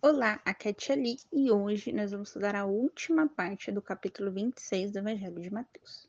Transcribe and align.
Olá, 0.00 0.40
é 0.44 0.72
Tia 0.72 0.94
Li 0.94 1.16
e 1.32 1.50
hoje 1.50 1.90
nós 1.90 2.12
vamos 2.12 2.28
estudar 2.28 2.54
a 2.54 2.64
última 2.64 3.28
parte 3.28 3.72
do 3.72 3.82
capítulo 3.82 4.30
26 4.30 4.92
do 4.92 5.00
Evangelho 5.00 5.40
de 5.40 5.52
Mateus. 5.52 6.08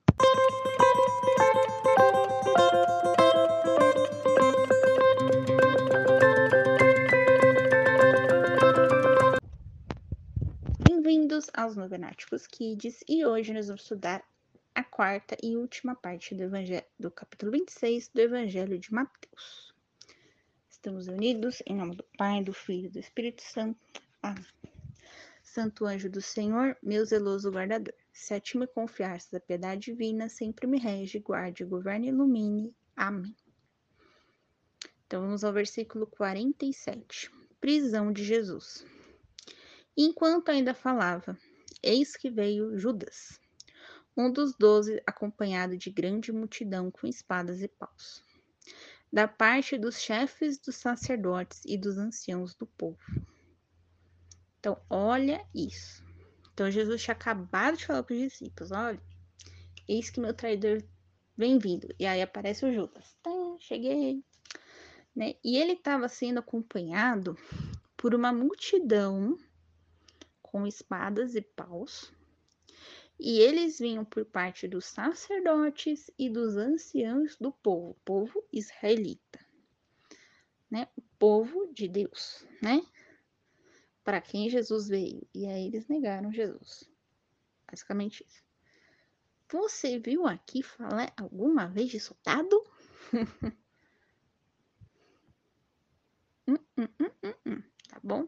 Bem-vindos 10.88 11.50
aos 11.56 11.76
Novenáticos 11.76 12.46
Kids 12.46 13.04
e 13.10 13.26
hoje 13.26 13.56
nós 13.56 13.70
vamos 13.70 13.82
estudar 13.82 14.24
a 14.76 14.84
quarta 14.84 15.36
e 15.42 15.58
última 15.58 15.96
parte 15.96 16.36
do, 16.36 16.44
Evangelho, 16.44 16.86
do 17.00 17.10
capítulo 17.10 17.52
26 17.54 18.10
do 18.10 18.22
Evangelho 18.22 18.78
de 18.78 18.94
Mateus. 18.94 19.74
Estamos 20.80 21.10
unidos 21.10 21.62
em 21.66 21.76
nome 21.76 21.94
do 21.94 22.06
Pai, 22.18 22.42
do 22.42 22.54
Filho 22.54 22.86
e 22.86 22.90
do 22.90 23.00
Espírito 23.00 23.42
Santo. 23.42 23.78
Amém. 24.24 24.46
Santo 25.44 25.86
anjo 25.86 26.10
do 26.10 26.22
Senhor, 26.22 26.78
meu 26.82 27.04
zeloso 27.04 27.52
guardador, 27.52 27.94
se 28.14 28.34
a 28.34 28.40
ti 28.40 28.58
me 28.58 28.66
confiaste 28.66 29.30
da 29.30 29.42
piedade 29.42 29.92
divina, 29.92 30.30
sempre 30.30 30.66
me 30.68 30.80
rege, 30.80 31.20
guarde, 31.20 31.66
governe 31.66 32.08
e 32.08 32.12
ilumine. 32.12 32.74
Amém. 32.96 33.36
Então 35.06 35.20
vamos 35.20 35.44
ao 35.44 35.52
versículo 35.52 36.08
47. 36.08 37.30
Prisão 37.60 38.14
de 38.14 38.24
Jesus. 38.24 38.86
Enquanto 39.98 40.48
ainda 40.48 40.74
falava, 40.74 41.38
eis 41.84 42.16
que 42.16 42.30
veio 42.30 42.78
Judas, 42.78 43.38
um 44.16 44.32
dos 44.32 44.56
doze, 44.58 45.04
acompanhado 45.06 45.76
de 45.76 45.90
grande 45.90 46.32
multidão 46.32 46.90
com 46.90 47.06
espadas 47.06 47.62
e 47.62 47.68
paus, 47.68 48.24
da 49.12 49.28
parte 49.28 49.78
dos 49.78 50.00
chefes 50.00 50.60
dos 50.60 50.76
sacerdotes 50.76 51.62
e 51.66 51.78
dos 51.78 51.98
anciãos 51.98 52.54
do 52.56 52.66
povo. 52.66 53.00
Então, 54.60 54.80
olha 54.90 55.46
isso. 55.54 56.04
Então, 56.54 56.70
Jesus 56.70 57.02
tinha 57.02 57.16
acabado 57.16 57.78
de 57.78 57.86
falar 57.86 58.04
para 58.04 58.14
os 58.14 58.20
discípulos: 58.20 58.72
olha, 58.72 59.02
eis 59.88 60.10
que 60.10 60.20
meu 60.20 60.34
traidor 60.34 60.84
vem 61.36 61.58
vindo. 61.58 61.88
E 61.98 62.06
aí 62.06 62.22
aparece 62.22 62.66
o 62.66 62.74
Judas. 62.74 63.18
Tá, 63.24 63.32
cheguei. 63.60 64.24
Né? 65.16 65.36
E 65.44 65.58
ele 65.58 65.74
estava 65.74 66.08
sendo 66.08 66.40
acompanhado 66.40 67.38
por 67.96 68.14
uma 68.14 68.32
multidão 68.32 69.38
com 70.42 70.68
espadas 70.68 71.36
e 71.36 71.42
paus, 71.42 72.12
e 73.20 73.40
eles 73.42 73.80
vinham 73.80 74.06
por 74.06 74.24
parte 74.24 74.66
dos 74.66 74.86
sacerdotes 74.86 76.10
e 76.18 76.30
dos 76.30 76.56
anciãos 76.56 77.36
do 77.36 77.52
povo, 77.52 77.98
povo 78.06 78.42
israelita, 78.52 79.46
né? 80.72 80.88
O 80.96 81.02
povo 81.20 81.68
de 81.74 81.90
Deus, 81.90 82.46
né? 82.62 82.82
Para 84.06 84.22
quem 84.22 84.50
Jesus 84.50 84.88
veio. 84.88 85.28
E 85.34 85.46
aí 85.46 85.68
eles 85.68 85.88
negaram 85.88 86.32
Jesus. 86.32 86.90
Basicamente 87.70 88.26
isso. 88.26 88.42
Você 89.52 90.00
viu 90.00 90.26
aqui 90.26 90.64
falar 90.64 91.12
alguma 91.18 91.68
vez 91.68 91.90
de 91.90 92.00
soldado? 92.00 92.64
hum, 96.48 96.58
hum, 96.78 96.88
hum, 97.46 97.64
tá 97.90 98.00
bom? 98.02 98.28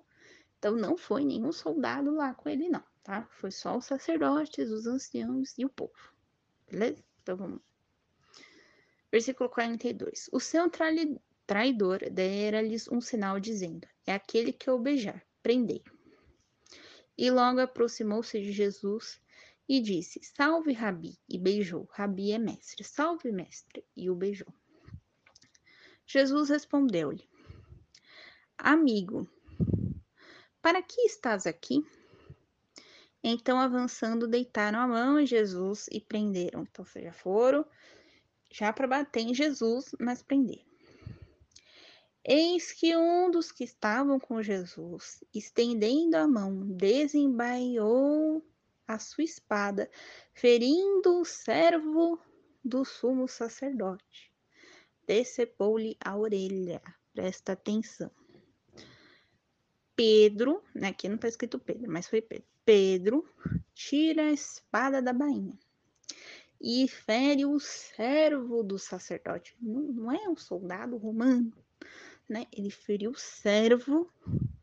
Então 0.57 0.75
não 0.75 0.97
foi 0.97 1.23
nenhum 1.23 1.51
soldado 1.51 2.11
lá 2.11 2.33
com 2.33 2.49
ele, 2.49 2.67
não, 2.67 2.83
tá? 3.03 3.27
Foi 3.31 3.51
só 3.51 3.77
os 3.77 3.85
sacerdotes, 3.85 4.69
os 4.69 4.85
anciãos 4.87 5.53
e 5.57 5.65
o 5.65 5.69
povo. 5.69 6.13
Beleza? 6.69 7.03
Então 7.21 7.37
vamos. 7.37 7.61
Versículo 9.11 9.49
42. 9.49 10.29
O 10.31 10.39
seu 10.39 10.69
traidor 11.45 11.99
dera-lhes 12.09 12.87
um 12.87 13.01
sinal 13.01 13.39
dizendo: 13.39 13.87
É 14.05 14.13
aquele 14.13 14.53
que 14.53 14.69
eu 14.69 14.79
beijar, 14.79 15.21
prendei. 15.43 15.83
E 17.17 17.29
logo 17.29 17.59
aproximou-se 17.59 18.39
de 18.39 18.51
Jesus 18.51 19.19
e 19.67 19.81
disse: 19.81 20.21
Salve, 20.23 20.71
Rabi, 20.71 21.19
e 21.27 21.37
beijou. 21.37 21.87
Rabi 21.91 22.31
é 22.31 22.37
mestre. 22.37 22.83
Salve, 22.83 23.31
mestre, 23.31 23.85
e 23.95 24.09
o 24.09 24.15
beijou. 24.15 24.53
Jesus 26.05 26.49
respondeu-lhe: 26.49 27.29
Amigo, 28.57 29.29
para 30.61 30.81
que 30.81 31.01
estás 31.01 31.45
aqui? 31.45 31.85
Então, 33.23 33.59
avançando, 33.59 34.27
deitaram 34.27 34.79
a 34.79 34.87
mão 34.87 35.19
em 35.19 35.25
Jesus 35.25 35.87
e 35.91 36.01
prenderam. 36.01 36.63
Então, 36.63 36.85
já 36.95 37.13
foram 37.13 37.65
já 38.51 38.73
para 38.73 38.87
bater 38.87 39.21
em 39.21 39.33
Jesus, 39.33 39.95
mas 39.99 40.21
prenderam. 40.21 40.69
Eis 42.23 42.71
que 42.71 42.95
um 42.95 43.31
dos 43.31 43.51
que 43.51 43.63
estavam 43.63 44.19
com 44.19 44.43
Jesus, 44.43 45.23
estendendo 45.33 46.17
a 46.17 46.27
mão, 46.27 46.67
desembaiou 46.67 48.45
a 48.87 48.99
sua 48.99 49.23
espada, 49.23 49.89
ferindo 50.33 51.19
o 51.19 51.25
servo 51.25 52.19
do 52.63 52.85
sumo 52.85 53.27
sacerdote. 53.27 54.31
Decepou-lhe 55.07 55.97
a 55.99 56.15
orelha. 56.15 56.81
Presta 57.13 57.53
atenção. 57.53 58.11
Pedro, 59.95 60.63
né, 60.75 60.89
aqui 60.89 61.07
não 61.07 61.15
está 61.15 61.27
escrito 61.27 61.59
Pedro, 61.59 61.91
mas 61.91 62.07
foi 62.07 62.21
Pedro. 62.21 62.47
Pedro 62.71 63.29
tira 63.73 64.27
a 64.27 64.31
espada 64.31 65.01
da 65.01 65.11
bainha 65.11 65.59
e 66.61 66.87
fere 66.87 67.45
o 67.45 67.59
servo 67.59 68.63
do 68.63 68.79
sacerdote. 68.79 69.53
Não, 69.59 69.81
não 69.81 70.09
é 70.09 70.29
um 70.29 70.37
soldado 70.37 70.95
romano, 70.95 71.51
né? 72.29 72.47
Ele 72.49 72.71
feriu 72.71 73.11
o 73.11 73.19
servo 73.19 74.09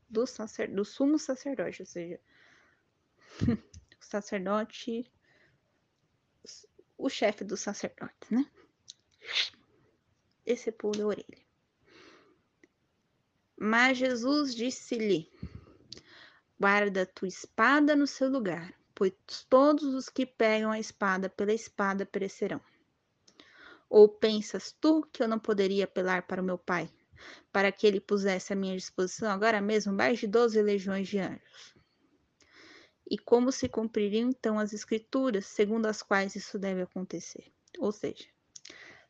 do, 0.08 0.26
sacer, 0.26 0.74
do 0.74 0.86
sumo 0.86 1.18
sacerdote, 1.18 1.82
ou 1.82 1.86
seja, 1.86 2.18
o 4.00 4.02
sacerdote, 4.02 5.12
o 6.96 7.10
chefe 7.10 7.44
do 7.44 7.58
sacerdote, 7.58 8.14
né? 8.30 8.50
Esse 10.46 10.72
pula 10.72 11.04
a 11.04 11.06
orelha. 11.08 11.46
Mas 13.54 13.98
Jesus 13.98 14.54
disse-lhe: 14.54 15.30
Guarda 16.60 17.06
tua 17.06 17.28
espada 17.28 17.94
no 17.94 18.06
seu 18.06 18.28
lugar, 18.28 18.74
pois 18.92 19.12
todos 19.48 19.94
os 19.94 20.08
que 20.08 20.26
pegam 20.26 20.72
a 20.72 20.80
espada 20.80 21.28
pela 21.28 21.52
espada 21.52 22.04
perecerão. 22.04 22.60
Ou 23.88 24.08
pensas 24.08 24.74
tu 24.80 25.06
que 25.12 25.22
eu 25.22 25.28
não 25.28 25.38
poderia 25.38 25.84
apelar 25.84 26.26
para 26.26 26.42
o 26.42 26.44
meu 26.44 26.58
pai, 26.58 26.90
para 27.52 27.70
que 27.70 27.86
ele 27.86 28.00
pusesse 28.00 28.52
à 28.52 28.56
minha 28.56 28.76
disposição 28.76 29.30
agora 29.30 29.60
mesmo 29.60 29.92
mais 29.92 30.18
de 30.18 30.26
doze 30.26 30.60
legiões 30.60 31.06
de 31.06 31.20
anjos? 31.20 31.76
E 33.08 33.16
como 33.16 33.52
se 33.52 33.68
cumpririam 33.68 34.28
então 34.28 34.58
as 34.58 34.72
escrituras, 34.72 35.46
segundo 35.46 35.86
as 35.86 36.02
quais 36.02 36.34
isso 36.34 36.58
deve 36.58 36.82
acontecer? 36.82 37.52
Ou 37.78 37.92
seja, 37.92 38.26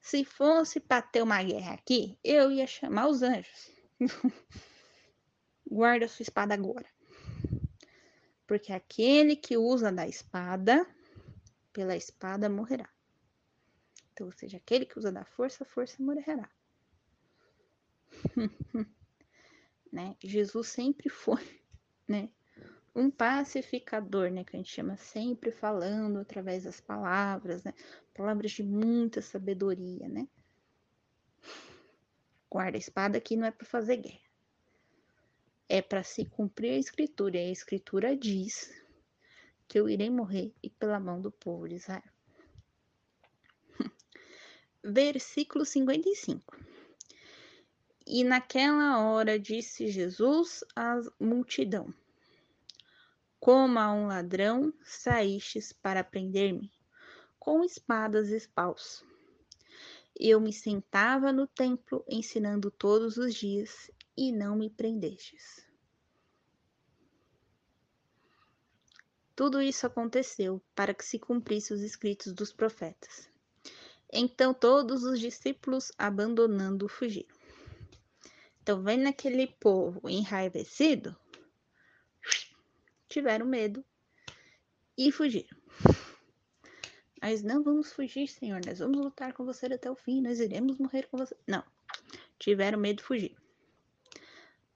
se 0.02 0.22
fosse 0.22 0.80
para 0.80 1.00
ter 1.00 1.22
uma 1.22 1.42
guerra 1.42 1.72
aqui, 1.72 2.18
eu 2.22 2.52
ia 2.52 2.66
chamar 2.66 3.08
os 3.08 3.22
anjos. 3.22 3.70
Guarda 5.66 6.06
sua 6.08 6.22
espada 6.22 6.52
agora. 6.52 6.97
Porque 8.48 8.72
aquele 8.72 9.36
que 9.36 9.58
usa 9.58 9.92
da 9.92 10.08
espada, 10.08 10.86
pela 11.70 11.94
espada 11.94 12.48
morrerá. 12.48 12.88
Então, 14.10 14.26
ou 14.26 14.32
seja, 14.32 14.56
aquele 14.56 14.86
que 14.86 14.98
usa 14.98 15.12
da 15.12 15.22
força, 15.22 15.66
força 15.66 16.02
morrerá. 16.02 16.50
né? 19.92 20.16
Jesus 20.18 20.68
sempre 20.68 21.10
foi, 21.10 21.42
né? 22.08 22.30
Um 22.94 23.10
pacificador, 23.10 24.30
né? 24.30 24.42
Que 24.44 24.56
a 24.56 24.58
gente 24.58 24.72
chama 24.72 24.96
sempre 24.96 25.52
falando 25.52 26.18
através 26.18 26.64
das 26.64 26.80
palavras, 26.80 27.62
né? 27.62 27.74
Palavras 28.14 28.50
de 28.52 28.62
muita 28.62 29.20
sabedoria, 29.20 30.08
né? 30.08 30.26
Guarda-espada 32.50 33.18
aqui 33.18 33.36
não 33.36 33.46
é 33.46 33.50
para 33.50 33.66
fazer 33.66 33.98
guerra. 33.98 34.27
É 35.68 35.82
para 35.82 36.02
se 36.02 36.24
cumprir 36.24 36.70
a 36.70 36.78
escritura. 36.78 37.36
E 37.36 37.48
a 37.48 37.52
escritura 37.52 38.16
diz 38.16 38.72
que 39.66 39.78
eu 39.78 39.88
irei 39.88 40.08
morrer 40.08 40.52
e 40.62 40.70
pela 40.70 40.98
mão 40.98 41.20
do 41.20 41.30
povo 41.30 41.68
de 41.68 41.74
Israel. 41.74 42.02
Versículo 44.82 45.64
55. 45.64 46.56
E 48.06 48.24
naquela 48.24 49.02
hora 49.02 49.38
disse 49.38 49.88
Jesus 49.88 50.64
à 50.74 50.98
multidão: 51.20 51.92
Como 53.38 53.78
a 53.78 53.92
um 53.92 54.06
ladrão 54.06 54.72
saístes 54.82 55.72
para 55.72 56.02
prender-me, 56.02 56.72
com 57.38 57.62
espadas 57.62 58.30
e 58.30 58.48
paus 58.48 59.04
eu 60.18 60.40
me 60.40 60.52
sentava 60.52 61.32
no 61.32 61.46
templo 61.46 62.04
ensinando 62.08 62.72
todos 62.72 63.16
os 63.18 63.32
dias 63.32 63.88
e 64.18 64.32
não 64.32 64.56
me 64.56 64.68
prendestes. 64.68 65.64
Tudo 69.36 69.62
isso 69.62 69.86
aconteceu 69.86 70.60
para 70.74 70.92
que 70.92 71.04
se 71.04 71.20
cumprisse 71.20 71.72
os 71.72 71.80
escritos 71.80 72.32
dos 72.32 72.52
profetas. 72.52 73.30
Então 74.12 74.52
todos 74.52 75.04
os 75.04 75.20
discípulos, 75.20 75.92
abandonando, 75.96 76.88
fugiram. 76.88 77.32
Então, 78.60 78.82
vendo 78.82 79.06
aquele 79.06 79.46
povo 79.46 80.08
enraivecido, 80.08 81.16
tiveram 83.08 83.46
medo 83.46 83.84
e 84.96 85.12
fugiram. 85.12 85.56
Nós 87.22 87.42
não 87.42 87.62
vamos 87.62 87.92
fugir, 87.92 88.26
Senhor. 88.26 88.60
Nós 88.66 88.80
vamos 88.80 88.98
lutar 88.98 89.32
com 89.32 89.44
você 89.44 89.66
até 89.66 89.90
o 89.90 89.94
fim. 89.94 90.20
Nós 90.20 90.40
iremos 90.40 90.76
morrer 90.76 91.08
com 91.08 91.16
você. 91.16 91.36
Não. 91.46 91.64
Tiveram 92.38 92.78
medo 92.78 92.98
de 92.98 93.04
fugir. 93.04 93.36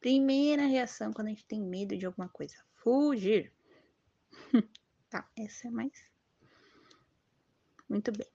Primeira 0.02 0.66
reação 0.66 1.12
quando 1.12 1.28
a 1.28 1.30
gente 1.30 1.44
tem 1.44 1.62
medo 1.62 1.96
de 1.96 2.04
alguma 2.04 2.28
coisa: 2.28 2.56
fugir. 2.74 3.52
tá, 5.08 5.30
essa 5.36 5.68
é 5.68 5.70
mais. 5.70 6.10
Muito 7.88 8.10
bem. 8.10 8.26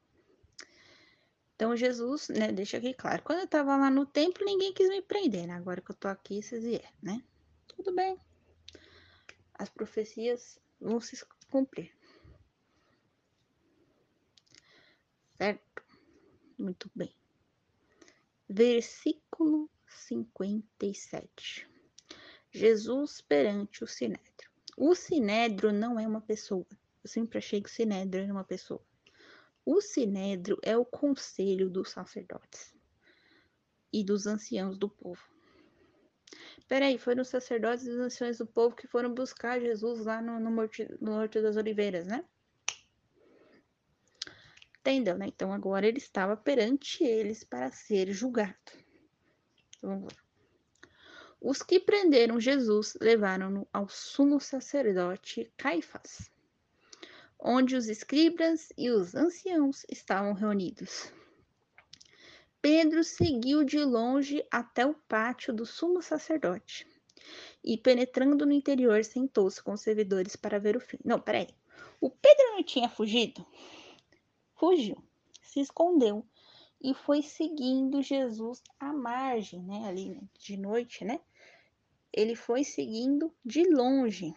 Então, 1.56 1.76
Jesus, 1.76 2.30
né, 2.30 2.54
deixa 2.54 2.78
aqui 2.78 2.94
claro. 2.94 3.22
Quando 3.22 3.40
eu 3.40 3.48
tava 3.48 3.76
lá 3.76 3.90
no 3.90 4.06
templo, 4.06 4.46
ninguém 4.46 4.72
quis 4.72 4.88
me 4.88 5.02
prender, 5.02 5.46
né? 5.46 5.56
Agora 5.56 5.82
que 5.82 5.92
eu 5.92 5.96
tô 5.96 6.08
aqui, 6.08 6.42
vocês 6.42 6.64
vieram, 6.64 6.88
né? 7.02 7.22
Tudo 7.68 7.94
bem. 7.94 8.18
As 9.54 9.68
profecias 9.68 10.58
vão 10.80 11.02
se 11.02 11.22
cumprir. 11.52 11.92
Certo? 15.38 15.84
Muito 16.58 16.90
bem. 16.96 17.14
Versículo 18.48 19.70
57. 19.88 21.68
Jesus 22.52 23.22
perante 23.22 23.84
o 23.84 23.88
Sinédrio. 23.88 24.50
O 24.76 24.94
Sinédrio 24.94 25.74
não 25.74 26.00
é 26.00 26.08
uma 26.08 26.22
pessoa. 26.22 26.66
Eu 27.04 27.10
sempre 27.10 27.38
achei 27.38 27.62
que 27.62 27.70
o 27.70 27.72
Sinédrio 27.72 28.24
era 28.24 28.34
uma 28.34 28.44
pessoa. 28.44 28.82
O 29.66 29.82
Sinédrio 29.82 30.58
é 30.62 30.78
o 30.78 30.86
conselho 30.86 31.70
dos 31.70 31.90
sacerdotes 31.90 32.74
e 33.92 34.04
dos 34.04 34.28
anciãos 34.28 34.78
do 34.78 34.90
povo. 34.90 35.22
Peraí, 36.68 36.98
foram 36.98 37.22
os 37.22 37.30
sacerdotes 37.30 37.86
e 37.86 37.90
os 37.90 38.00
anciões 38.00 38.38
do 38.38 38.46
povo 38.46 38.76
que 38.76 38.88
foram 38.88 39.14
buscar 39.14 39.60
Jesus 39.60 40.06
lá 40.06 40.22
no, 40.22 40.40
no, 40.40 40.52
Morte, 40.52 40.88
no 41.00 41.28
das 41.28 41.56
Oliveiras, 41.56 42.06
né? 42.06 42.26
Entendeu, 44.80 45.18
né? 45.18 45.28
Então 45.28 45.52
agora 45.52 45.88
ele 45.88 45.98
estava 45.98 46.36
perante 46.36 47.04
eles 47.04 47.44
para 47.44 47.72
ser 47.72 48.12
julgado. 48.12 48.56
Os 51.40 51.62
que 51.62 51.80
prenderam 51.80 52.40
Jesus 52.40 52.98
levaram-no 53.00 53.68
ao 53.72 53.88
sumo 53.88 54.40
sacerdote 54.40 55.52
Caifás, 55.56 56.32
onde 57.40 57.76
os 57.76 57.88
escribas 57.88 58.70
e 58.78 58.90
os 58.90 59.14
anciãos 59.14 59.86
estavam 59.90 60.34
reunidos. 60.34 61.12
Pedro 62.60 63.04
seguiu 63.04 63.64
de 63.64 63.84
longe 63.84 64.44
até 64.52 64.86
o 64.86 64.94
pátio 64.94 65.54
do 65.54 65.66
sumo 65.66 66.02
sacerdote 66.02 66.86
e, 67.64 67.78
penetrando 67.78 68.46
no 68.46 68.52
interior, 68.52 69.04
sentou-se 69.04 69.62
com 69.62 69.74
os 69.74 69.82
servidores 69.82 70.36
para 70.36 70.60
ver 70.60 70.76
o 70.76 70.80
fim. 70.80 70.98
Não, 71.06 71.20
peraí. 71.20 71.48
O 72.02 72.10
Pedro 72.10 72.52
não 72.52 72.64
tinha 72.64 72.90
fugido? 72.90 73.46
Fugiu, 74.56 74.98
se 75.42 75.60
escondeu 75.60 76.26
e 76.82 76.94
foi 76.94 77.22
seguindo 77.22 78.02
Jesus 78.02 78.62
à 78.80 78.94
margem, 78.94 79.64
né? 79.64 79.88
Ali 79.88 80.22
de 80.40 80.58
noite, 80.58 81.04
né? 81.04 81.20
Ele 82.14 82.36
foi 82.36 82.64
seguindo 82.64 83.34
de 83.44 83.64
longe. 83.64 84.34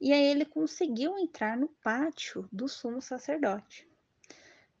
E 0.00 0.12
aí 0.12 0.24
ele 0.24 0.44
conseguiu 0.44 1.16
entrar 1.16 1.56
no 1.56 1.68
pátio 1.68 2.48
do 2.50 2.68
sumo 2.68 3.00
sacerdote. 3.00 3.88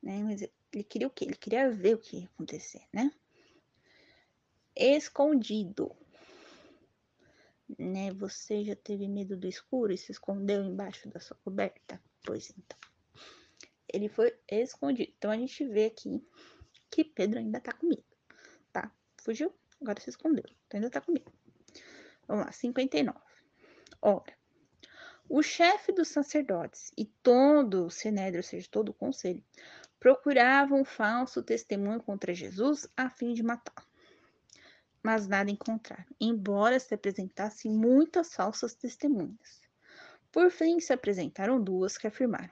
Né? 0.02 0.20
Mas 0.22 0.42
ele 0.72 0.84
queria 0.84 1.06
o 1.06 1.10
quê? 1.10 1.24
Ele 1.26 1.36
queria 1.36 1.70
ver 1.70 1.94
o 1.94 1.98
que 1.98 2.18
ia 2.18 2.26
acontecer, 2.26 2.82
né? 2.92 3.10
Escondido. 4.74 5.94
Né? 7.78 8.12
Você 8.14 8.64
já 8.64 8.74
teve 8.74 9.06
medo 9.06 9.36
do 9.36 9.46
escuro 9.46 9.92
e 9.92 9.98
se 9.98 10.10
escondeu 10.10 10.64
embaixo 10.64 11.08
da 11.08 11.20
sua 11.20 11.36
coberta? 11.44 12.02
Pois 12.24 12.50
então. 12.50 12.91
Ele 13.92 14.08
foi 14.08 14.34
escondido. 14.48 15.12
Então 15.16 15.30
a 15.30 15.36
gente 15.36 15.64
vê 15.66 15.86
aqui 15.86 16.26
que 16.90 17.04
Pedro 17.04 17.38
ainda 17.38 17.60
tá 17.60 17.72
comigo, 17.72 18.04
tá? 18.72 18.90
Fugiu, 19.18 19.54
agora 19.80 20.00
se 20.00 20.10
escondeu. 20.10 20.44
Então 20.66 20.78
ainda 20.78 20.90
tá 20.90 21.00
comigo. 21.00 21.32
Vamos 22.26 22.46
lá, 22.46 22.52
59. 22.52 23.18
Ora, 24.00 24.36
o 25.28 25.42
chefe 25.42 25.92
dos 25.92 26.08
sacerdotes 26.08 26.90
e 26.96 27.04
todo 27.04 27.86
o 27.86 27.90
sinédrio, 27.90 28.40
ou 28.40 28.42
seja, 28.42 28.68
todo 28.70 28.90
o 28.90 28.94
conselho, 28.94 29.42
procuravam 29.98 30.80
um 30.80 30.84
falso 30.84 31.42
testemunho 31.42 32.02
contra 32.02 32.34
Jesus 32.34 32.88
a 32.96 33.08
fim 33.08 33.32
de 33.32 33.42
matá-lo. 33.42 33.86
Mas 35.02 35.26
nada 35.26 35.50
encontraram, 35.50 36.04
embora 36.20 36.78
se 36.78 36.94
apresentassem 36.94 37.70
muitas 37.72 38.34
falsas 38.34 38.74
testemunhas. 38.74 39.62
Por 40.30 40.50
fim, 40.50 40.80
se 40.80 40.92
apresentaram 40.92 41.62
duas 41.62 41.96
que 41.96 42.06
afirmaram: 42.06 42.50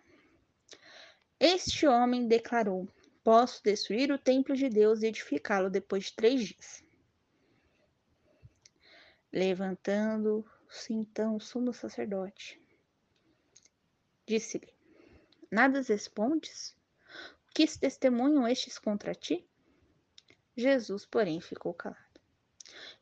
Este 1.42 1.86
homem 1.86 2.28
declarou: 2.28 2.86
Posso 3.24 3.62
destruir 3.64 4.12
o 4.12 4.18
templo 4.18 4.54
de 4.54 4.68
Deus 4.68 5.00
e 5.00 5.06
edificá-lo 5.06 5.70
depois 5.70 6.04
de 6.04 6.12
três 6.12 6.46
dias. 6.46 6.84
Levantando-se 9.32 10.92
então 10.92 11.36
o 11.36 11.40
sumo 11.40 11.72
sacerdote, 11.72 12.60
disse-lhe: 14.26 14.70
Nada 15.50 15.80
respondes? 15.80 16.76
Que 17.54 17.66
testemunham 17.66 18.46
estes 18.46 18.78
contra 18.78 19.14
ti? 19.14 19.48
Jesus, 20.54 21.06
porém, 21.06 21.40
ficou 21.40 21.72
calado. 21.72 22.20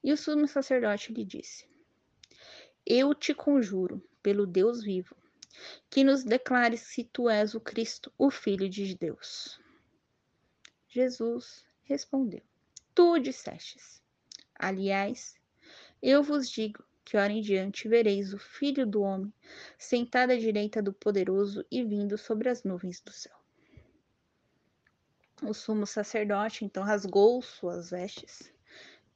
E 0.02 0.12
o 0.12 0.16
sumo 0.16 0.46
sacerdote 0.46 1.12
lhe 1.12 1.24
disse: 1.24 1.68
Eu 2.86 3.12
te 3.16 3.34
conjuro, 3.34 4.00
pelo 4.22 4.46
Deus 4.46 4.80
vivo, 4.80 5.16
que 5.90 6.04
nos 6.04 6.24
declares 6.24 6.80
se 6.80 7.04
tu 7.04 7.28
és 7.28 7.54
o 7.54 7.60
Cristo, 7.60 8.12
o 8.18 8.30
Filho 8.30 8.68
de 8.68 8.94
Deus. 8.94 9.60
Jesus 10.88 11.64
respondeu: 11.82 12.42
Tu 12.94 13.18
dissestes. 13.18 14.02
Aliás, 14.54 15.36
eu 16.02 16.22
vos 16.22 16.50
digo 16.50 16.84
que 17.04 17.16
hora 17.16 17.32
em 17.32 17.40
diante 17.40 17.88
vereis 17.88 18.34
o 18.34 18.38
Filho 18.38 18.86
do 18.86 19.02
Homem 19.02 19.32
sentado 19.78 20.32
à 20.32 20.36
direita 20.36 20.82
do 20.82 20.92
Poderoso 20.92 21.64
e 21.70 21.82
vindo 21.82 22.18
sobre 22.18 22.48
as 22.48 22.64
nuvens 22.64 23.00
do 23.00 23.12
céu. 23.12 23.36
O 25.42 25.54
sumo 25.54 25.86
sacerdote 25.86 26.64
então 26.64 26.82
rasgou 26.82 27.40
suas 27.40 27.90
vestes, 27.90 28.52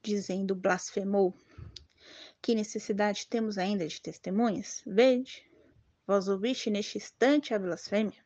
dizendo: 0.02 0.54
blasfemou. 0.54 1.34
Que 2.40 2.54
necessidade 2.54 3.26
temos 3.26 3.58
ainda 3.58 3.86
de 3.86 4.00
testemunhas? 4.00 4.82
Vede, 4.86 5.44
vós 6.06 6.28
ouviste 6.28 6.70
neste 6.70 6.98
instante 6.98 7.54
a 7.54 7.58
blasfêmia. 7.58 8.24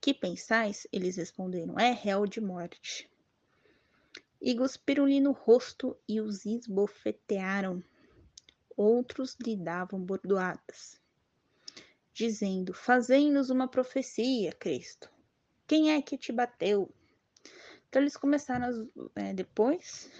Que 0.00 0.14
pensais? 0.14 0.86
Eles 0.92 1.16
responderam: 1.16 1.78
É 1.78 1.92
réu 1.92 2.26
de 2.26 2.40
morte. 2.40 3.08
E 4.40 4.54
cuspiram-lhe 4.54 5.20
no 5.20 5.32
rosto 5.32 5.96
e 6.08 6.20
os 6.20 6.46
esbofetearam. 6.46 7.84
Outros 8.76 9.36
lhe 9.44 9.56
davam 9.56 10.00
bordoadas, 10.00 10.98
dizendo: 12.14 12.72
Fazei-nos 12.72 13.50
uma 13.50 13.68
profecia, 13.68 14.52
Cristo. 14.52 15.10
Quem 15.66 15.92
é 15.92 16.00
que 16.00 16.16
te 16.16 16.32
bateu? 16.32 16.90
Então 17.88 18.00
eles 18.00 18.16
começaram 18.16 18.88
é, 19.16 19.34
depois 19.34 20.10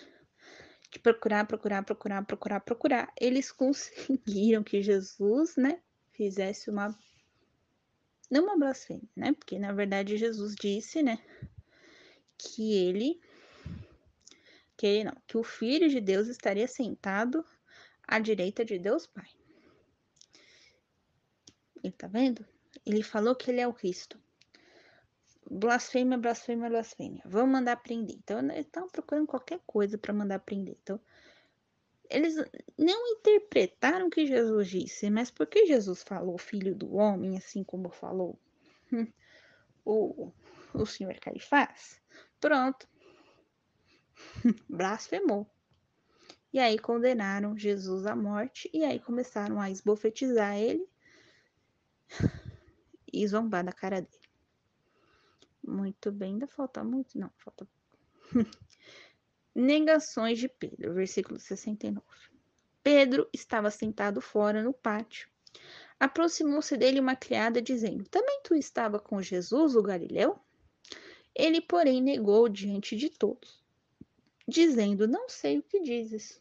de 0.91 0.99
procurar, 0.99 1.47
procurar, 1.47 1.85
procurar, 1.85 2.25
procurar, 2.25 2.61
procurar, 2.61 3.13
eles 3.19 3.51
conseguiram 3.53 4.63
que 4.63 4.83
Jesus, 4.83 5.57
né, 5.57 5.81
fizesse 6.21 6.69
uma 6.69 6.95
não 8.31 8.45
uma 8.45 8.59
blasfêmia, 8.59 9.09
né? 9.17 9.33
Porque 9.33 9.59
na 9.59 9.73
verdade 9.73 10.19
Jesus 10.19 10.55
disse, 10.55 11.03
né, 11.03 11.19
que 12.37 12.75
ele 12.75 13.19
que 14.77 14.87
ele 14.87 15.05
não, 15.05 15.17
que 15.27 15.39
o 15.39 15.43
filho 15.43 15.89
de 15.89 15.99
Deus 16.01 16.29
estaria 16.29 16.69
sentado 16.69 17.43
à 18.07 18.19
direita 18.19 18.65
de 18.65 18.79
Deus 18.79 19.07
Pai. 19.07 19.29
Ele 21.83 21.93
tá 21.93 22.07
vendo? 22.07 22.47
Ele 22.85 23.03
falou 23.03 23.35
que 23.35 23.51
ele 23.51 23.61
é 23.61 23.67
o 23.67 23.73
Cristo 23.73 24.19
blasfêmia, 25.51 26.17
blasfêmia, 26.17 26.69
blasfêmia. 26.69 27.23
Vamos 27.27 27.51
mandar 27.51 27.77
prender. 27.77 28.17
Então, 28.17 28.39
eles 28.39 28.67
estavam 28.67 28.89
procurando 28.89 29.27
qualquer 29.27 29.61
coisa 29.67 29.99
para 29.99 30.15
mandar 30.15 30.39
prender. 30.39 30.77
Então, 30.81 31.01
eles 32.11 32.35
não 32.77 33.07
interpretaram 33.13 34.09
o 34.09 34.11
que 34.11 34.27
Jesus 34.27 34.69
disse, 34.69 35.09
mas 35.09 35.31
porque 35.31 35.67
Jesus 35.67 36.03
falou 36.03 36.37
filho 36.37 36.75
do 36.75 36.95
homem, 36.95 37.37
assim 37.37 37.63
como 37.63 37.91
falou 37.91 38.39
o, 39.85 40.33
o 40.75 40.87
senhor 40.87 41.15
Caifás, 41.21 42.01
pronto, 42.41 42.89
blasfemou. 44.69 45.47
E 46.53 46.59
aí 46.59 46.79
condenaram 46.79 47.57
Jesus 47.57 48.07
à 48.07 48.17
morte, 48.17 48.69
e 48.75 48.85
aí 48.85 48.99
começaram 48.99 49.61
a 49.61 49.71
esbofetizar 49.71 50.57
ele 50.57 50.85
e 53.13 53.27
zombar 53.29 53.65
da 53.65 53.73
cara 53.73 54.01
dele. 54.01 54.21
Muito 55.63 56.11
bem, 56.11 56.33
ainda 56.33 56.49
falta 56.49 56.83
muito? 56.83 57.17
Não, 57.17 57.31
falta. 57.37 57.69
Negações 59.55 60.39
de 60.39 60.49
Pedro, 60.49 60.95
versículo 60.95 61.39
69. 61.39 62.07
Pedro 62.83 63.29
estava 63.33 63.71
sentado 63.71 64.21
fora 64.21 64.63
no 64.63 64.73
pátio 64.73 65.29
Aproximou-se 66.01 66.79
dele 66.79 66.99
uma 66.99 67.15
criada, 67.15 67.61
dizendo: 67.61 68.09
Também 68.09 68.41
tu 68.43 68.55
estava 68.55 68.99
com 68.99 69.21
Jesus, 69.21 69.77
o 69.77 69.83
Galileu? 69.83 70.39
Ele, 71.35 71.61
porém, 71.61 72.01
negou 72.01 72.49
diante 72.49 72.97
de 72.97 73.11
todos, 73.11 73.63
dizendo: 74.49 75.07
Não 75.07 75.29
sei 75.29 75.59
o 75.59 75.63
que 75.63 75.81
dizes. 75.81 76.41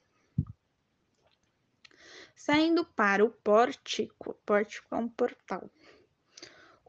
Saindo 2.34 2.86
para 2.86 3.24
o 3.24 3.30
pórtico, 3.30 4.34
pórtico 4.46 4.96
é 4.96 4.98
um 4.98 5.10
portal. 5.10 5.70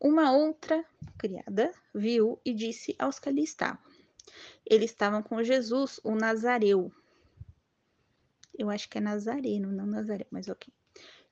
Uma 0.00 0.32
outra 0.32 0.84
criada 1.18 1.74
viu 1.92 2.40
e 2.44 2.54
disse 2.54 2.94
aos 3.00 3.18
que 3.18 3.28
ali 3.28 3.42
estavam: 3.42 3.82
Eles 4.64 4.90
estavam 4.90 5.22
com 5.22 5.42
Jesus, 5.42 6.00
o 6.04 6.14
Nazareu. 6.14 6.92
Eu 8.56 8.68
acho 8.70 8.88
que 8.88 8.98
é 8.98 9.00
Nazareno, 9.00 9.72
não 9.72 9.86
Nazaré, 9.86 10.26
mas 10.30 10.48
ok. 10.48 10.72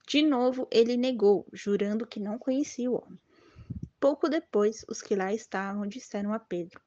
De 0.06 0.22
novo, 0.22 0.66
ele 0.70 0.96
negou, 0.96 1.46
jurando 1.52 2.06
que 2.06 2.18
não 2.18 2.38
conhecia 2.38 2.90
o 2.90 2.94
homem. 2.94 3.20
Pouco 4.00 4.28
depois, 4.28 4.84
os 4.88 5.02
que 5.02 5.14
lá 5.14 5.34
estavam 5.34 5.86
disseram 5.86 6.32
a 6.32 6.38
Pedro: 6.38 6.80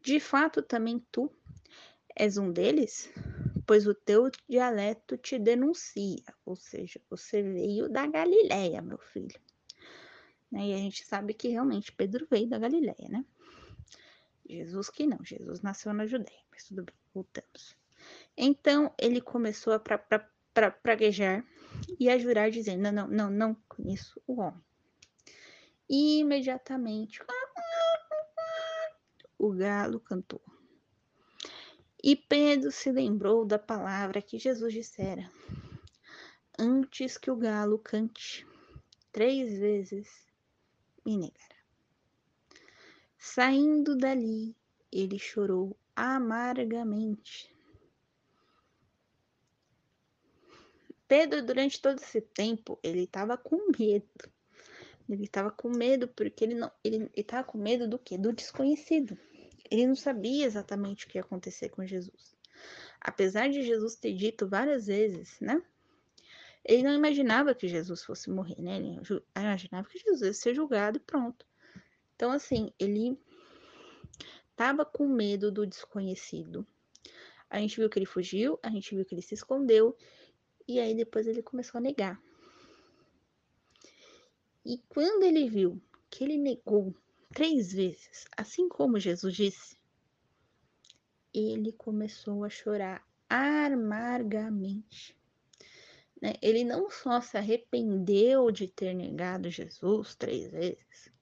De 0.00 0.18
fato, 0.18 0.62
também 0.62 1.04
tu 1.12 1.30
és 2.16 2.36
um 2.36 2.50
deles? 2.50 3.10
Pois 3.66 3.86
o 3.86 3.94
teu 3.94 4.30
dialeto 4.48 5.16
te 5.16 5.38
denuncia, 5.38 6.24
ou 6.44 6.56
seja, 6.56 7.00
você 7.08 7.42
veio 7.42 7.88
da 7.88 8.06
Galileia, 8.06 8.82
meu 8.82 8.98
filho. 8.98 9.40
Né? 10.50 10.68
E 10.68 10.74
a 10.74 10.78
gente 10.78 11.04
sabe 11.04 11.34
que 11.34 11.48
realmente 11.48 11.92
Pedro 11.92 12.26
veio 12.30 12.48
da 12.48 12.58
Galileia, 12.58 13.08
né? 13.08 13.24
Jesus 14.54 14.90
que 14.90 15.06
não, 15.06 15.18
Jesus 15.22 15.60
nasceu 15.60 15.92
na 15.92 16.06
Judéia, 16.06 16.40
mas 16.50 16.64
tudo 16.64 16.84
bem, 16.84 16.94
voltamos. 17.12 17.76
Então 18.36 18.92
ele 18.98 19.20
começou 19.20 19.72
a 19.72 19.78
pra, 19.78 19.98
pra, 19.98 20.28
pra, 20.52 20.70
praguejar 20.70 21.44
e 21.98 22.08
a 22.08 22.18
jurar, 22.18 22.50
dizendo: 22.50 22.82
Não, 22.82 22.92
não, 22.92 23.08
não, 23.08 23.30
não 23.30 23.54
conheço 23.68 24.20
o 24.26 24.40
homem. 24.40 24.62
E 25.88 26.20
imediatamente 26.20 27.20
o 29.38 29.52
galo 29.52 30.00
cantou. 30.00 30.42
E 32.02 32.16
Pedro 32.16 32.70
se 32.70 32.90
lembrou 32.90 33.46
da 33.46 33.58
palavra 33.58 34.20
que 34.20 34.38
Jesus 34.38 34.72
dissera: 34.72 35.30
Antes 36.58 37.16
que 37.16 37.30
o 37.30 37.36
galo 37.36 37.78
cante, 37.78 38.46
três 39.12 39.58
vezes 39.58 40.08
me 41.04 41.16
negará. 41.16 41.63
Saindo 43.26 43.96
dali, 43.96 44.54
ele 44.92 45.18
chorou 45.18 45.74
amargamente. 45.96 47.50
Pedro, 51.08 51.42
durante 51.42 51.80
todo 51.80 51.98
esse 51.98 52.20
tempo, 52.20 52.78
ele 52.82 53.04
estava 53.04 53.38
com 53.38 53.56
medo. 53.76 54.30
Ele 55.08 55.24
estava 55.24 55.50
com 55.50 55.70
medo 55.70 56.06
porque 56.06 56.44
ele 56.44 56.54
não, 56.54 56.70
ele 56.84 57.10
estava 57.16 57.42
com 57.42 57.56
medo 57.56 57.88
do 57.88 57.98
quê? 57.98 58.18
Do 58.18 58.30
desconhecido. 58.30 59.18
Ele 59.70 59.86
não 59.86 59.96
sabia 59.96 60.44
exatamente 60.44 61.06
o 61.06 61.08
que 61.08 61.16
ia 61.16 61.22
acontecer 61.22 61.70
com 61.70 61.84
Jesus. 61.86 62.36
Apesar 63.00 63.48
de 63.48 63.62
Jesus 63.62 63.96
ter 63.96 64.12
dito 64.12 64.46
várias 64.46 64.86
vezes, 64.86 65.40
né? 65.40 65.62
Ele 66.62 66.82
não 66.82 66.92
imaginava 66.92 67.54
que 67.54 67.68
Jesus 67.68 68.04
fosse 68.04 68.28
morrer, 68.28 68.60
né? 68.60 68.76
Ele 68.76 69.00
imaginava 69.34 69.88
que 69.88 69.98
Jesus 69.98 70.20
ia 70.20 70.34
ser 70.34 70.54
julgado 70.54 70.98
e 70.98 71.00
pronto. 71.00 71.46
Então, 72.24 72.32
assim, 72.32 72.72
ele 72.78 73.18
estava 74.50 74.82
com 74.82 75.06
medo 75.06 75.52
do 75.52 75.66
desconhecido. 75.66 76.66
A 77.50 77.58
gente 77.58 77.76
viu 77.76 77.90
que 77.90 77.98
ele 77.98 78.06
fugiu, 78.06 78.58
a 78.62 78.70
gente 78.70 78.94
viu 78.94 79.04
que 79.04 79.14
ele 79.14 79.20
se 79.20 79.34
escondeu, 79.34 79.94
e 80.66 80.80
aí 80.80 80.94
depois 80.94 81.26
ele 81.26 81.42
começou 81.42 81.76
a 81.76 81.82
negar. 81.82 82.18
E 84.64 84.78
quando 84.88 85.24
ele 85.24 85.50
viu 85.50 85.78
que 86.08 86.24
ele 86.24 86.38
negou 86.38 86.96
três 87.30 87.74
vezes, 87.74 88.26
assim 88.34 88.70
como 88.70 88.98
Jesus 88.98 89.36
disse, 89.36 89.76
ele 91.30 91.72
começou 91.72 92.42
a 92.42 92.48
chorar 92.48 93.06
amargamente. 93.28 95.14
Né? 96.22 96.32
Ele 96.40 96.64
não 96.64 96.88
só 96.88 97.20
se 97.20 97.36
arrependeu 97.36 98.50
de 98.50 98.66
ter 98.66 98.94
negado 98.94 99.50
Jesus 99.50 100.14
três 100.14 100.50
vezes, 100.50 101.12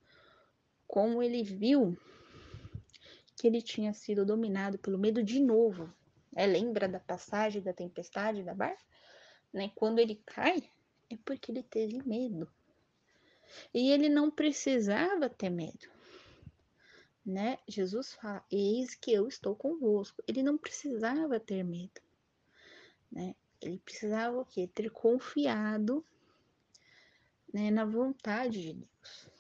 como 0.93 1.23
ele 1.23 1.43
viu 1.43 1.97
que 3.35 3.47
ele 3.47 3.63
tinha 3.63 3.95
sido 3.95 4.27
dominado 4.27 4.79
pelo 4.79 4.99
medo 4.99 5.23
de 5.23 5.41
novo. 5.41 5.91
Né? 6.31 6.45
Lembra 6.47 6.87
da 6.87 7.01
passagem 7.01 7.63
da 7.63 7.73
tempestade 7.73 8.43
da 8.43 8.53
barca? 8.53 8.85
Né? 9.51 9.73
Quando 9.75 10.01
ele 10.01 10.17
cai, 10.27 10.71
é 11.09 11.17
porque 11.25 11.51
ele 11.51 11.63
teve 11.63 12.07
medo. 12.07 12.47
E 13.73 13.91
ele 13.91 14.11
não 14.11 14.31
precisava 14.31 15.31
ter 15.31 15.49
medo. 15.49 15.89
Né? 17.25 17.57
Jesus 17.67 18.13
fala: 18.13 18.45
Eis 18.51 18.95
que 18.95 19.15
eu 19.15 19.27
estou 19.27 19.57
convosco. 19.57 20.23
Ele 20.29 20.43
não 20.43 20.59
precisava 20.59 21.41
ter 21.41 21.63
medo. 21.63 22.03
Né? 23.11 23.35
Ele 23.63 23.79
precisava 23.79 24.39
o 24.39 24.45
quê? 24.45 24.69
Ter 24.69 24.91
confiado 24.91 26.05
né, 27.51 27.71
na 27.71 27.87
vontade 27.87 28.61
de 28.61 28.75
Deus. 28.75 29.32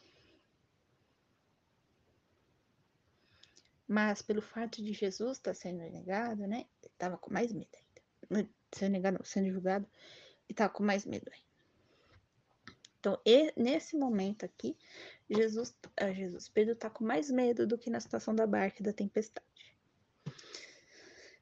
Mas 3.92 4.22
pelo 4.22 4.40
fato 4.40 4.82
de 4.82 4.94
Jesus 4.94 5.36
estar 5.36 5.52
sendo 5.52 5.80
negado, 5.80 6.46
né? 6.46 6.64
Ele 6.82 6.92
estava 6.94 7.18
com 7.18 7.30
mais 7.30 7.52
medo 7.52 7.68
ainda. 7.74 8.48
Sendo 8.74 8.92
negado, 8.92 9.22
sendo 9.22 9.50
julgado, 9.50 9.84
ele 9.84 10.52
estava 10.52 10.72
com 10.72 10.82
mais 10.82 11.04
medo 11.04 11.30
ainda. 11.30 11.52
Então, 12.98 13.20
e, 13.26 13.52
nesse 13.54 13.94
momento 13.94 14.46
aqui, 14.46 14.78
Jesus, 15.28 15.76
ah, 15.98 16.10
Jesus, 16.10 16.48
Pedro 16.48 16.72
está 16.72 16.88
com 16.88 17.04
mais 17.04 17.30
medo 17.30 17.66
do 17.66 17.76
que 17.76 17.90
na 17.90 18.00
situação 18.00 18.34
da 18.34 18.46
barca 18.46 18.80
e 18.80 18.82
da 18.82 18.94
tempestade. 18.94 19.46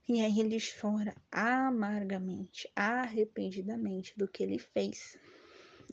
E 0.08 0.20
aí 0.20 0.40
ele 0.40 0.58
chora 0.60 1.14
amargamente, 1.30 2.68
arrependidamente 2.74 4.12
do 4.18 4.26
que 4.26 4.42
ele 4.42 4.58
fez. 4.58 5.16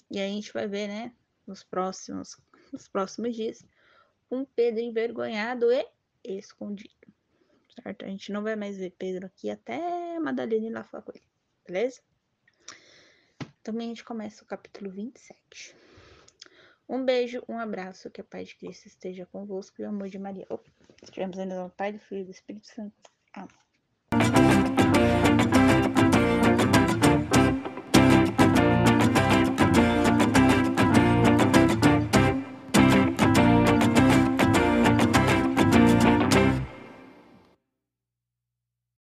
E 0.10 0.18
aí 0.20 0.32
a 0.32 0.34
gente 0.34 0.52
vai 0.52 0.68
ver, 0.68 0.88
né, 0.88 1.14
nos 1.46 1.64
próximos, 1.64 2.36
nos 2.74 2.88
próximos 2.88 3.36
dias, 3.36 3.64
um 4.32 4.44
Pedro 4.44 4.80
envergonhado 4.80 5.72
e 5.72 5.97
escondido. 6.34 7.14
Certo? 7.82 8.06
A 8.06 8.08
gente 8.08 8.32
não 8.32 8.44
vai 8.44 8.56
mais 8.56 8.78
ver 8.78 8.92
Pedro 8.98 9.28
aqui 9.28 9.50
até 9.50 10.20
Madalena 10.20 10.66
ir 10.66 10.72
lá 10.72 10.84
falar 10.84 11.04
com 11.04 11.12
ele, 11.12 11.24
beleza? 11.66 12.02
Também 13.62 13.88
a 13.88 13.90
gente 13.90 14.04
começa 14.04 14.44
o 14.44 14.48
capítulo 14.48 14.90
27. 14.90 15.76
Um 16.90 17.04
beijo, 17.04 17.44
um 17.50 17.60
abraço, 17.60 18.10
que 18.10 18.22
a 18.22 18.24
paz 18.24 18.48
de 18.48 18.56
Cristo 18.56 18.88
esteja 18.88 19.26
convosco 19.26 19.82
e 19.82 19.86
o 19.86 19.90
amor 19.90 20.08
de 20.08 20.18
Maria. 20.18 20.48
Oh, 20.50 20.60
estivemos 21.04 21.38
ainda 21.38 21.62
no 21.62 21.70
Pai, 21.70 21.92
do 21.92 22.00
Filho 22.00 22.22
e 22.22 22.26
do 22.26 22.32
Espírito 22.32 22.66
Santo. 22.66 23.12
Amém. 23.34 23.67